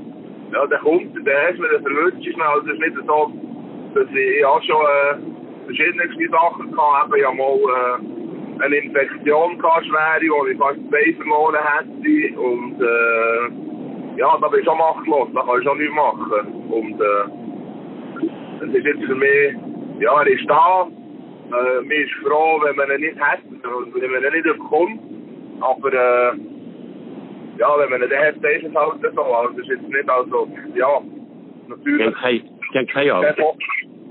ja, 0.51 0.65
der 0.67 0.79
kommt, 0.79 1.15
dann 1.15 1.35
hast 1.47 1.57
du 1.57 1.61
mir 1.61 1.69
das 1.69 1.85
erwünscht 1.85 2.23
schnell. 2.23 2.59
Es 2.61 2.73
ist 2.73 2.79
nicht 2.79 3.07
so, 3.07 3.31
dass 3.95 4.07
ich, 4.09 4.45
auch 4.45 4.61
schon 4.63 4.81
äh, 4.81 5.65
verschiedenste 5.65 6.29
Sachen 6.29 6.77
hatte. 6.77 7.17
Ich 7.17 7.25
habe 7.25 7.37
mal 7.37 7.57
äh, 7.57 8.63
eine 8.63 8.75
Infektion 8.75 9.57
gehabt, 9.57 9.85
schwere, 9.85 10.29
wo 10.29 10.45
ich 10.47 10.57
fast 10.57 10.79
zwei 10.89 11.13
verloren 11.17 11.55
hätte. 11.55 12.39
Und 12.39 12.81
äh, 12.81 14.19
ja, 14.19 14.37
da 14.39 14.47
bist 14.47 14.65
du 14.67 14.71
auch 14.71 14.95
machtlos, 14.95 15.29
da 15.33 15.41
kannst 15.41 15.65
du 15.65 15.71
auch 15.71 15.75
nichts 15.75 15.95
machen. 15.95 16.53
Und 16.69 17.01
äh, 17.01 17.45
das 18.59 18.69
ist 18.69 18.85
jetzt 18.85 19.03
für 19.03 19.15
mich, 19.15 19.55
ja, 19.99 20.21
er 20.21 20.27
ist 20.27 20.49
da. 20.49 20.87
Äh, 20.87 21.81
mir 21.85 22.05
ist 22.05 22.13
froh, 22.23 22.59
wenn 22.63 22.75
man 22.75 22.91
ihn 22.91 23.01
nicht 23.01 23.19
hat, 23.19 23.39
wenn 23.51 24.11
man 24.11 24.23
ihn 24.23 24.33
nicht 24.33 24.43
bekommt. 24.43 24.99
Aber 25.61 25.93
äh, 25.93 26.33
ja, 27.57 27.79
wenn 27.79 27.89
man 27.89 28.01
nicht 28.01 28.15
hat, 28.15 28.35
ist 28.35 28.63
es 28.63 28.75
halt 28.75 29.15
so. 29.15 29.23
Also, 29.23 29.49
das 29.53 29.59
ist 29.59 29.69
jetzt 29.69 29.87
nicht, 29.87 30.09
also, 30.09 30.47
ja, 30.75 31.01
natürlich. 31.67 32.15
Die 32.73 32.77
haben 32.77 32.87
keine 32.87 33.13
Angst. 33.13 33.39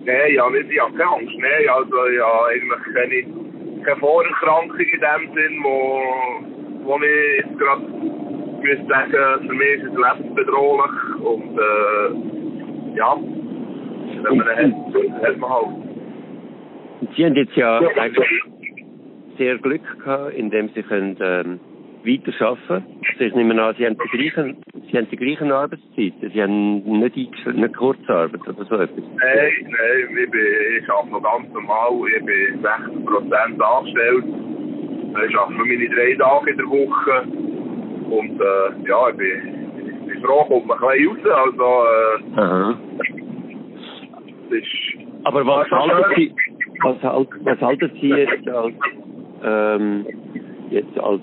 Nein, 0.04 0.34
ja, 0.34 0.50
nicht, 0.50 0.70
ich 0.70 0.80
habe 0.80 0.96
keine 0.96 1.10
Angst. 1.10 1.34
Nein, 1.38 1.68
also, 1.68 2.06
ja, 2.08 2.44
eigentlich 2.46 2.94
keine, 2.94 3.84
keine 3.84 4.00
Vorerkrankung 4.00 4.78
in 4.78 5.00
dem 5.00 5.34
Sinn, 5.34 5.60
wo, 5.62 6.00
wo 6.84 6.96
ich 7.02 7.44
jetzt 7.44 7.58
gerade 7.58 7.82
müsste 8.62 8.86
sagen, 8.86 9.46
für 9.46 9.54
mich 9.54 9.74
ist 9.74 9.84
es 9.84 9.94
lebensbedrohlich 9.94 11.16
und, 11.22 11.58
äh, 11.58 12.96
ja, 12.96 13.16
wenn 14.22 14.36
man 14.36 14.46
ihn 14.46 14.74
hat, 14.74 15.22
hat 15.22 15.36
man 15.38 15.50
halt. 15.50 15.66
Sie 17.14 17.24
haben 17.24 17.34
jetzt 17.34 17.56
ja 17.56 17.78
eigentlich 17.78 18.44
sehr 19.36 19.58
Glück 19.58 19.82
gehabt, 19.98 20.34
indem 20.34 20.68
Sie 20.70 20.82
können, 20.82 21.16
ähm, 21.20 21.60
weiter 22.04 22.46
arbeiten. 22.46 22.84
Also 23.12 23.24
ich 23.24 23.34
nehme 23.34 23.62
an, 23.62 23.74
Sie 23.78 23.86
haben 23.86 23.96
die 23.96 24.16
gleichen, 24.16 24.56
Sie 24.90 24.96
haben 24.96 25.08
die 25.10 25.16
gleichen 25.16 25.52
Arbeitszeiten. 25.52 26.30
Sie 26.32 26.42
haben 26.42 26.82
nicht, 27.00 27.16
nicht 27.16 27.76
Kurzarbeit 27.76 28.40
oder 28.46 28.64
so 28.64 28.74
etwas. 28.76 29.04
Nein, 29.04 29.52
nein, 29.62 30.18
ich, 30.24 30.30
bin, 30.30 30.40
ich 30.80 30.90
arbeite 30.90 31.12
noch 31.12 31.22
ganz 31.22 31.52
normal. 31.52 31.92
Ich 32.16 32.24
bin 32.24 32.62
60 32.62 33.06
Prozent 33.06 33.62
angestellt. 33.62 34.24
Ich 35.28 35.38
arbeite 35.38 35.56
nur 35.56 35.66
meine 35.66 35.88
drei 35.88 36.14
Tage 36.14 36.50
in 36.50 36.56
der 36.56 36.66
Woche. 36.66 37.22
Und 38.10 38.40
äh, 38.40 38.88
ja, 38.88 39.08
ich 39.10 39.16
bin, 39.16 40.06
bin 40.06 40.22
froh, 40.22 40.44
kommt 40.44 40.66
man 40.66 40.78
ein 40.78 40.98
bisschen 40.98 41.32
raus. 41.32 41.46
Also, 41.46 41.64
äh, 41.84 42.40
Aha. 42.40 42.78
Ist, 44.50 44.66
Aber 45.24 45.46
was 45.46 45.70
halten 45.70 46.04
Sie, 46.16 46.34
was, 46.82 47.02
was 47.02 47.60
halten 47.60 47.90
Sie 48.00 48.08
jetzt 48.08 48.48
als, 48.48 48.74
ähm, 49.42 50.06
jetzt 50.70 50.98
als 50.98 51.22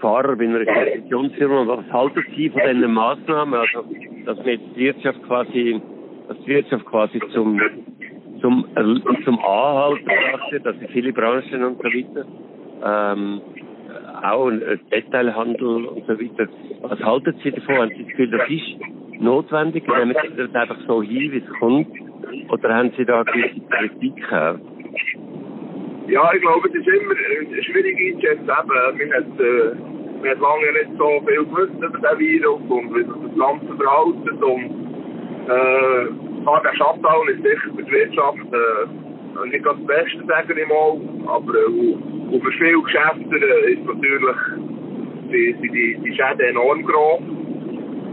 Fahrer 0.00 0.36
bei 0.36 0.44
einer 0.44 0.60
Investitionsfirma. 0.60 1.66
Was 1.66 1.92
halten 1.92 2.24
Sie 2.34 2.50
von 2.50 2.60
diesen 2.62 2.92
Maßnahmen? 2.92 3.54
Also, 3.54 3.84
dass 4.24 4.36
man 4.38 4.46
jetzt 4.46 4.64
die 4.76 4.80
Wirtschaft 4.80 5.22
quasi, 5.24 5.80
dass 6.28 6.38
die 6.40 6.46
Wirtschaft 6.48 6.84
quasi 6.86 7.20
zum, 7.32 7.60
zum, 8.40 8.66
zum 9.24 9.38
Anhalten 9.38 10.04
brachte, 10.04 10.60
dass 10.60 10.76
viele 10.92 11.12
Branchen 11.12 11.64
und 11.64 11.78
so 11.78 11.84
weiter, 11.84 12.26
ähm, 12.84 13.40
auch 14.22 14.48
ein 14.48 14.62
Detailhandel 14.90 15.86
und 15.86 16.06
so 16.06 16.18
weiter. 16.18 16.48
Was 16.82 17.00
halten 17.00 17.34
Sie 17.42 17.50
davon? 17.50 17.76
Haben 17.76 17.90
Sie 17.90 18.02
das 18.02 18.08
Gefühl, 18.08 18.30
das 18.30 18.50
ist, 18.50 19.20
notwendig? 19.20 19.86
Nehmen 19.86 20.16
Sie 20.22 20.36
das 20.36 20.54
einfach 20.54 20.78
so 20.86 21.02
hin, 21.02 21.32
wie 21.32 21.38
es 21.38 21.48
kommt? 21.58 21.88
Oder 22.50 22.74
haben 22.74 22.92
Sie 22.96 23.04
da 23.04 23.22
gewisse 23.22 23.60
Kritik? 23.68 24.22
Ja, 26.08 26.30
ich 26.32 26.40
glaube, 26.40 26.68
es 26.68 26.74
ist 26.74 26.86
immer 26.86 27.14
schwierig 27.62 27.98
einzuschätzen. 27.98 28.46
Man 28.46 29.10
äh, 29.40 29.96
man 30.20 30.30
hat 30.30 30.40
lange 30.40 30.72
nicht 30.72 30.98
so 30.98 31.20
viel 31.26 31.44
gewusst 31.44 31.74
über 31.78 31.98
den 31.98 32.18
Virus 32.18 32.60
und 32.68 32.94
wie 32.94 33.04
sich 33.04 33.12
das 33.26 33.38
Ganze 33.38 33.76
verhält. 33.76 34.42
Und 34.42 34.64
äh, 35.46 36.62
der 36.64 36.74
Shutdown 36.76 37.28
ist 37.28 37.42
sicher 37.42 37.70
für 37.76 37.82
die 37.82 37.90
Wirtschaft 37.90 38.38
äh, 38.38 39.48
nicht 39.48 39.66
das 39.66 39.76
Beste, 39.86 40.24
sage 40.26 40.60
ich 40.60 40.68
mal. 40.68 40.98
Aber 41.26 41.54
äh, 41.54 42.40
für 42.40 42.52
viele 42.52 42.82
Geschäfte 42.82 43.36
äh, 43.36 43.72
ist 43.72 43.84
natürlich 43.84 44.36
die, 45.30 45.54
die, 45.62 45.98
die 46.02 46.14
Schäden 46.14 46.48
enorm 46.50 46.82
groß. 46.84 47.20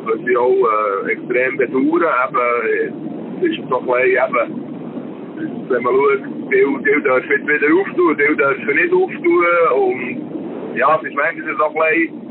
Was 0.06 0.20
sie 0.26 0.36
auch 0.36 0.52
äh, 0.52 1.12
extrem 1.12 1.58
bedauern. 1.58 2.04
Eben, 2.28 3.42
äh, 3.42 3.48
ist 3.48 3.70
so 3.70 3.80
ein 3.80 3.86
bisschen, 3.86 4.10
eben, 4.12 5.70
wenn 5.70 5.84
man 5.84 5.94
schaut, 5.96 6.33
die, 6.54 7.04
dürfen 7.04 7.32
jetzt 7.32 7.48
wieder 7.48 7.74
auftun, 7.76 8.18
die 8.18 8.36
dürfen 8.38 8.76
nicht 8.76 8.94
auftun. 8.94 10.76
Ja, 10.76 10.96
es 10.98 11.08
ist 11.08 11.16
manchmal 11.16 11.56
so 11.58 11.66
ein 11.66 11.74
bisschen 11.74 12.24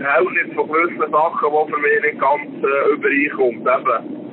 Verhältnis 0.00 0.54
von 0.54 0.68
gewissen 0.68 1.10
Sachen, 1.10 1.48
die 1.50 1.72
für 1.72 1.80
mich 1.80 2.02
nicht 2.02 2.20
ganz 2.20 2.50
äh, 2.62 2.92
übereinkommt. 2.92 3.60
Eben, 3.60 4.24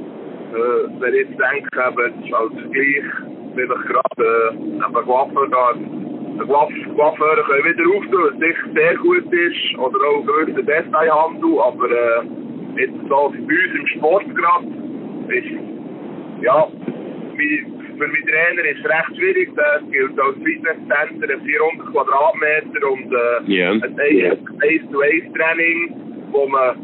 äh, 0.51 0.99
wenn 0.99 1.13
ich 1.13 1.29
jetzt 1.29 1.39
denke, 1.39 1.69
eben, 1.75 2.33
als 2.33 2.53
Vergleich, 2.53 3.09
vielleicht 3.55 3.87
gerade 3.87 4.23
äh, 4.23 4.55
eben 4.55 5.05
Coiffeur 5.05 5.47
da, 5.49 5.73
Coiffeure 6.45 7.43
können 7.43 7.65
wieder 7.65 7.97
auftun, 7.97 8.23
was 8.23 8.39
sicher 8.39 8.67
sehr 8.73 8.95
gut 8.97 9.33
ist, 9.33 9.77
oder 9.77 9.97
auch 10.07 10.25
gewisse 10.25 10.63
Detailhandel, 10.63 11.59
aber 11.59 11.91
äh, 11.91 12.21
jetzt 12.77 12.99
so 13.07 13.33
bei 13.33 13.53
uns 13.53 13.79
im 13.79 13.87
Sport 13.87 14.25
gerade, 14.35 14.67
ist, 15.29 15.51
ja, 16.41 16.67
für 18.01 18.07
meinen 18.07 18.25
Trainer 18.25 18.65
ist 18.65 18.79
es 18.79 18.85
recht 18.89 19.15
schwierig. 19.15 19.49
Das 19.55 19.81
gilt 19.91 20.19
als 20.19 20.35
Fitnesscenter 20.43 21.27
400 21.45 21.91
Quadratmeter 21.91 22.91
und 22.91 23.13
äh, 23.13 23.51
yeah. 23.51 23.71
ein 23.73 23.95
1-to-1-Training, 24.59 25.93
wo 26.31 26.47
man 26.47 26.75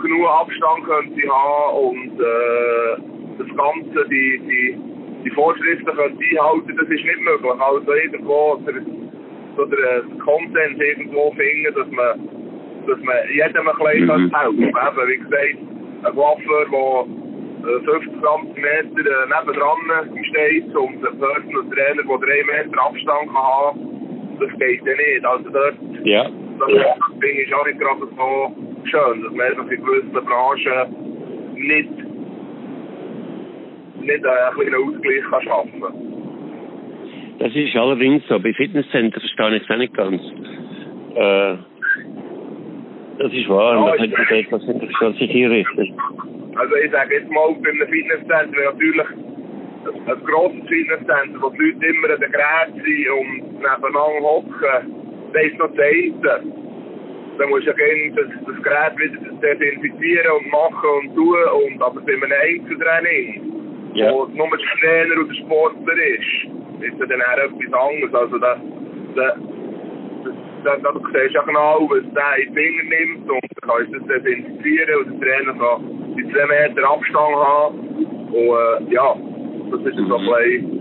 genug 0.00 0.28
Abstand 0.28 0.84
könnte 0.84 1.28
haben 1.28 1.76
und 1.76 2.20
äh, 2.20 2.96
das 3.38 3.48
Ganze, 3.56 4.08
die, 4.08 4.40
die, 4.46 4.78
die 5.24 5.30
Vorschriften 5.30 5.86
könnte 5.86 6.22
einhalten, 6.30 6.76
das 6.78 6.88
ist 6.88 7.04
nicht 7.04 7.20
möglich. 7.20 7.52
Also 7.58 7.92
irgendwo 7.92 8.62
der, 8.64 8.74
so 9.56 9.64
der 9.64 10.02
Konsens 10.24 10.78
irgendwo 10.78 11.32
finden, 11.32 11.74
dass 11.74 11.90
man, 11.90 12.28
dass 12.86 12.98
man 13.02 13.16
jedem 13.34 13.68
ein 13.68 13.76
bisschen 13.76 14.06
mhm. 14.06 14.36
helfen 14.36 14.72
kann. 14.72 15.08
Wie 15.08 15.16
gesagt, 15.18 15.58
ein 16.04 16.16
Waffer, 16.16 16.64
der 16.70 17.19
50 17.62 18.12
cm 18.20 18.64
äh, 18.64 19.10
nebendran 19.28 19.78
steht 20.24 20.74
und 20.76 20.96
ein 20.96 21.18
Personal 21.18 21.64
Trainer, 21.70 22.02
der 22.02 22.18
3 22.18 22.64
Meter 22.64 22.82
Abstand 22.82 23.26
kann 23.26 23.36
haben, 23.36 24.36
das 24.40 24.58
geht 24.58 24.84
ja 24.84 24.94
nicht. 24.94 25.24
Also 25.24 25.50
dort, 25.50 25.74
ja. 26.04 26.24
das, 26.24 26.68
das 26.68 26.98
finde 27.20 27.42
ich 27.42 27.54
auch 27.54 27.66
nicht 27.66 27.78
gerade 27.78 28.00
so 28.16 28.56
schön, 28.84 29.22
dass 29.22 29.32
man 29.32 29.46
einfach 29.46 29.70
in 29.70 29.84
gewissen 29.84 30.12
Branchen 30.12 31.10
nicht, 31.54 31.90
nicht 34.00 34.26
einen 34.26 34.54
kleinen 34.54 34.74
Ausgleich 34.74 35.24
kann 35.30 35.42
schaffen 35.42 35.80
kann. 35.80 36.10
Das 37.38 37.54
ist 37.54 37.74
allerdings 37.74 38.22
so. 38.28 38.38
Bei 38.38 38.52
Fitnesscentern 38.52 39.20
verstehe 39.20 39.56
ich 39.56 39.62
es 39.62 39.70
auch 39.70 39.76
nicht 39.78 39.94
ganz. 39.94 40.22
Äh, 41.14 41.56
das 43.18 43.32
ist 43.32 43.48
wahr. 43.48 43.74
Ja, 43.74 43.80
man 43.80 44.12
könnte 44.12 44.36
etwas 44.36 44.62
interessant 44.64 45.16
sich 45.18 45.34
einrichten. 45.34 45.94
Also 46.60 46.76
ich 46.76 46.90
sage 46.90 47.14
jetzt 47.14 47.30
mal, 47.30 47.54
bei 47.62 47.70
einem 47.70 47.88
Fitnesscenter 47.88 48.52
wäre 48.52 48.74
natürlich 48.74 49.08
ein, 49.08 50.12
ein 50.12 50.24
grosses 50.26 50.68
Fitnesscenter, 50.68 51.40
wo 51.40 51.48
die 51.48 51.72
Leute 51.72 51.86
immer 51.86 52.10
an 52.10 52.20
den 52.20 52.32
Geräten 52.32 52.84
sind 52.84 53.08
und 53.16 53.52
nebeneinander 53.64 54.20
hocken, 54.20 55.32
das 55.32 55.42
ist 55.42 55.58
noch 55.58 55.72
das 55.72 55.86
eine. 55.86 56.52
Dann 57.38 57.48
musst 57.48 57.66
du 57.66 57.70
ja 57.70 58.12
das, 58.14 58.28
das 58.44 58.62
Gerät 58.62 58.92
wieder 58.98 59.56
desinfizieren 59.56 60.32
und 60.36 60.52
machen 60.52 60.90
und 61.00 61.14
tun. 61.16 61.38
Und, 61.64 61.82
aber 61.82 61.98
bei 62.02 62.12
einem 62.12 62.30
Einzeltraining, 62.30 63.52
ja. 63.94 64.12
wo 64.12 64.26
nur 64.26 64.50
der 64.50 64.66
Trainer 64.80 65.24
oder 65.24 65.34
Sportler 65.36 65.96
ist, 65.96 66.44
ist 66.84 67.00
dann 67.00 67.22
auch 67.22 67.38
etwas 67.40 67.72
anderes. 67.72 68.14
Also 68.14 68.36
da, 68.36 68.60
da, 69.16 69.34
da, 70.64 70.76
da, 70.76 70.92
du 70.92 71.00
siehst 71.06 71.32
ja 71.32 71.42
genau, 71.42 71.88
was 71.88 72.04
der 72.12 72.44
in 72.44 72.52
die 72.52 72.60
Finger 72.60 72.84
nimmt 72.84 73.30
und 73.30 73.40
dann 73.40 73.70
kannst 73.70 73.94
du 73.94 73.98
das 73.98 74.22
desinfizieren 74.22 75.06
und 75.06 75.22
der 75.22 75.38
Trainer 75.38 75.54
kann 75.54 75.99
die 76.30 76.36
zwei 76.36 76.46
Meter 76.46 76.90
Abstand 76.90 77.36
haben. 77.36 77.78
Und 78.30 78.34
äh, 78.34 78.94
ja, 78.94 79.14
das 79.70 79.80
ist 79.80 79.96
so 79.96 80.16
ein 80.16 80.26
bisschen. 80.26 80.80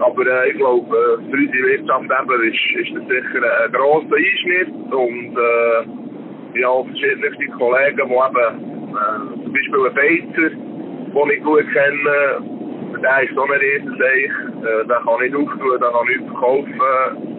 Aber 0.00 0.26
äh, 0.26 0.50
ich 0.50 0.56
glaube, 0.56 0.96
äh, 0.96 1.30
für 1.30 1.36
unsere 1.36 1.66
Wirtschaft 1.68 2.04
ist, 2.04 2.76
ist 2.80 2.96
das 2.96 3.08
sicher 3.08 3.64
ein 3.64 3.72
grosser 3.72 4.16
Einschnitt. 4.16 4.92
Und 4.92 5.36
äh, 5.36 6.58
ich 6.58 6.64
habe 6.64 6.88
verschiedene 6.88 7.56
Kollegen, 7.58 7.96
die 7.96 8.14
eben, 8.14 8.96
äh, 8.96 9.44
zum 9.44 9.52
Beispiel 9.52 9.86
ein 9.86 9.94
Beizer, 9.94 10.50
den 10.50 11.30
ich 11.30 11.44
gut 11.44 11.66
kenne, 11.72 12.60
der 13.02 13.22
ist 13.22 13.34
so 13.34 13.42
ein 13.42 13.50
Riesenseich, 13.50 14.30
äh, 14.62 14.86
der 14.86 15.00
kann 15.04 15.20
nicht 15.20 15.36
auftun, 15.36 15.80
der 15.80 15.90
kann 15.90 16.06
nichts 16.06 16.26
verkaufen. 16.26 16.80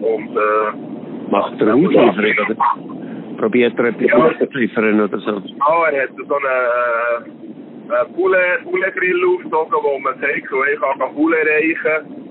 Und, 0.02 0.36
äh, 0.36 1.30
Macht 1.30 1.60
er 1.60 1.74
Auslieferung, 1.74 2.46
oder? 2.46 2.91
Probiert 3.38 3.78
er 3.78 3.86
etwas 3.86 4.06
ja. 4.40 4.50
zu 4.50 4.58
liefern 4.58 5.00
oder 5.00 5.18
so? 5.18 5.30
Ja, 5.30 5.88
er 5.90 6.02
hat 6.02 6.10
so 6.16 6.34
einen 6.34 7.42
äh, 7.90 8.04
Poulet-Grill 8.14 9.24
aufgezogen, 9.26 9.78
wo 9.82 9.98
man 9.98 10.18
sagt, 10.20 10.36
ich 10.36 10.44
kann 10.44 11.14
Poulet 11.14 11.46
reichen. 11.46 12.22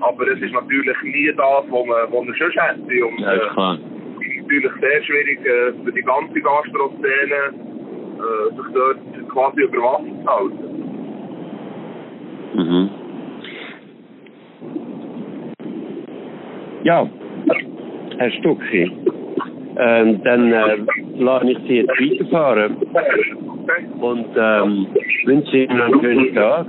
Aber 0.00 0.28
es 0.28 0.40
ist 0.40 0.52
natürlich 0.52 1.02
nie 1.02 1.32
das, 1.36 1.64
was 1.70 1.86
man, 1.86 2.12
was 2.12 2.24
man 2.24 2.34
schon 2.36 2.50
hätte. 2.52 3.06
Und, 3.06 3.18
ja, 3.18 3.32
ist 3.32 3.52
klar. 3.52 3.78
Es 4.20 4.26
ist 4.26 4.42
natürlich 4.42 4.72
sehr 4.80 5.02
schwierig 5.02 5.38
äh, 5.44 5.72
für 5.84 5.92
die 5.92 6.02
ganze 6.02 6.40
Gastro-Szene, 6.40 7.52
äh, 8.18 8.54
sich 8.54 8.74
dort 8.74 8.98
quasi 9.32 9.62
über 9.62 9.78
Wasser 9.78 10.14
zu 10.22 10.28
halten. 10.28 10.78
Mhm. 12.54 12.90
Ja, 16.84 17.06
Herr 18.18 18.30
Stucki, 18.30 18.90
ähm, 19.78 20.20
dann 20.24 20.52
äh, 20.52 20.76
lasse 21.18 21.50
ich 21.50 21.58
Sie 21.66 21.76
jetzt 21.78 21.90
weiterfahren 21.90 22.76
und 24.00 24.26
ähm, 24.36 24.86
wünsche 25.24 25.56
Ihnen 25.56 25.80
einen 25.80 26.00
schönen 26.00 26.34
Tag. 26.34 26.66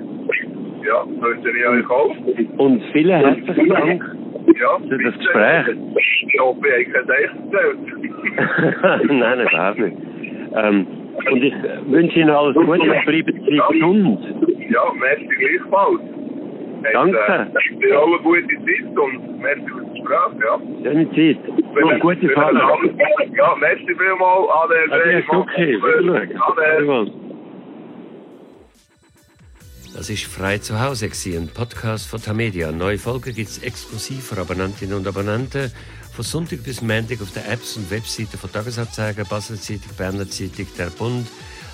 Ja, 0.88 1.06
wünsche 1.06 1.50
ich 1.50 1.68
euch 1.68 1.90
auch. 1.90 2.16
Und 2.58 2.84
vielen 2.92 3.20
herzlichen 3.20 3.70
Dank 3.70 4.04
ja, 4.60 4.78
für 4.88 4.98
das 4.98 5.18
Gespräch. 5.18 5.66
Ich 6.28 6.40
hoffe, 6.40 6.68
ich 6.80 6.88
habe 6.96 7.14
erzählt. 7.14 7.78
Nein, 9.10 9.40
überhaupt 9.40 9.80
nicht. 9.80 9.98
Ähm, 10.56 10.88
und 11.32 11.44
ich 11.44 11.54
wünsche 11.88 12.20
Ihnen 12.20 12.30
alles 12.30 12.56
Gute, 12.56 12.80
bleiben 12.80 13.42
Sie 13.46 13.62
gesund. 13.72 14.20
Ja, 14.70 14.84
merci 15.00 15.28
gleichfalls. 15.28 16.02
Danke. 16.94 17.18
Es 17.54 17.90
äh, 17.90 17.94
auch 17.94 18.08
eine 18.08 18.18
gute 18.20 18.42
Zeit 18.42 18.98
und 18.98 19.42
merci 19.42 19.66
für 19.66 19.82
das 19.82 19.94
Gespräch, 19.94 20.34
ja. 20.44 20.60
Schöne 20.84 21.10
Zeit. 21.12 21.59
Und 21.76 22.00
gute 22.00 22.30
Fahrt. 22.30 22.56
Ja, 23.36 23.56
merci 23.56 23.86
vielmals. 23.86 24.50
Ade, 24.50 24.76
Ade, 24.92 25.24
okay. 25.30 25.78
Ade. 26.48 27.12
Das 29.96 30.10
ist 30.10 30.26
«Frei 30.26 30.60
zu 30.60 30.80
Hause», 30.80 31.08
ein 31.08 31.50
Podcast 31.54 32.08
von 32.10 32.22
Tamedia. 32.22 32.72
Neue 32.72 32.98
Folgen 32.98 33.34
gibt 33.34 33.50
es 33.50 33.64
exklusiv 33.64 34.28
für 34.28 34.40
Abonnentinnen 34.40 34.96
und 34.96 35.08
Abonnenten 35.08 35.72
von 36.14 36.24
Sonntag 36.24 36.64
bis 36.64 36.82
Montag 36.82 37.22
auf 37.22 37.32
den 37.34 37.46
Apps 37.46 37.78
und 37.78 37.90
Webseiten 37.92 38.38
von 38.38 38.52
Tagesanzeiger, 38.52 39.26
Basel 39.26 39.58
Zeitung, 39.60 39.96
Berner 39.98 40.30
Zeitung, 40.30 40.68
Der 40.78 40.90
Bund, 40.92 41.28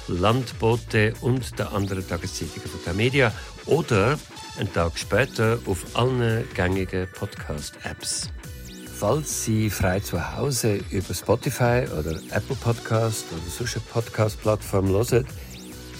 Landbote 0.08 1.13
und 1.21 1.58
der 1.60 1.73
anderen 1.73 2.08
Tageszeitungen 2.08 2.69
von 2.69 2.84
Tamedia 2.84 3.31
oder 3.65 4.17
einen 4.60 4.71
Tag 4.73 4.97
später 4.97 5.60
auf 5.65 5.84
allen 5.95 6.47
gängigen 6.53 7.08
Podcast-Apps. 7.17 8.31
Falls 8.97 9.43
Sie 9.43 9.69
frei 9.69 9.99
zu 9.99 10.38
Hause 10.38 10.79
über 10.89 11.13
Spotify 11.13 11.84
oder 11.99 12.17
Apple 12.31 12.55
Podcast 12.55 13.25
oder 13.34 13.41
solche 13.49 13.81
Podcast-Plattform 13.81 14.88
hören, 14.88 15.27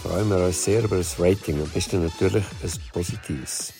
freuen 0.02 0.30
wir 0.30 0.38
uns 0.38 0.64
sehr 0.64 0.82
über 0.82 0.96
das 0.98 1.20
Rating 1.20 1.60
und 1.60 1.74
bist 1.74 1.92
natürlich 1.92 2.46
ein 2.64 2.72
positives. 2.94 3.74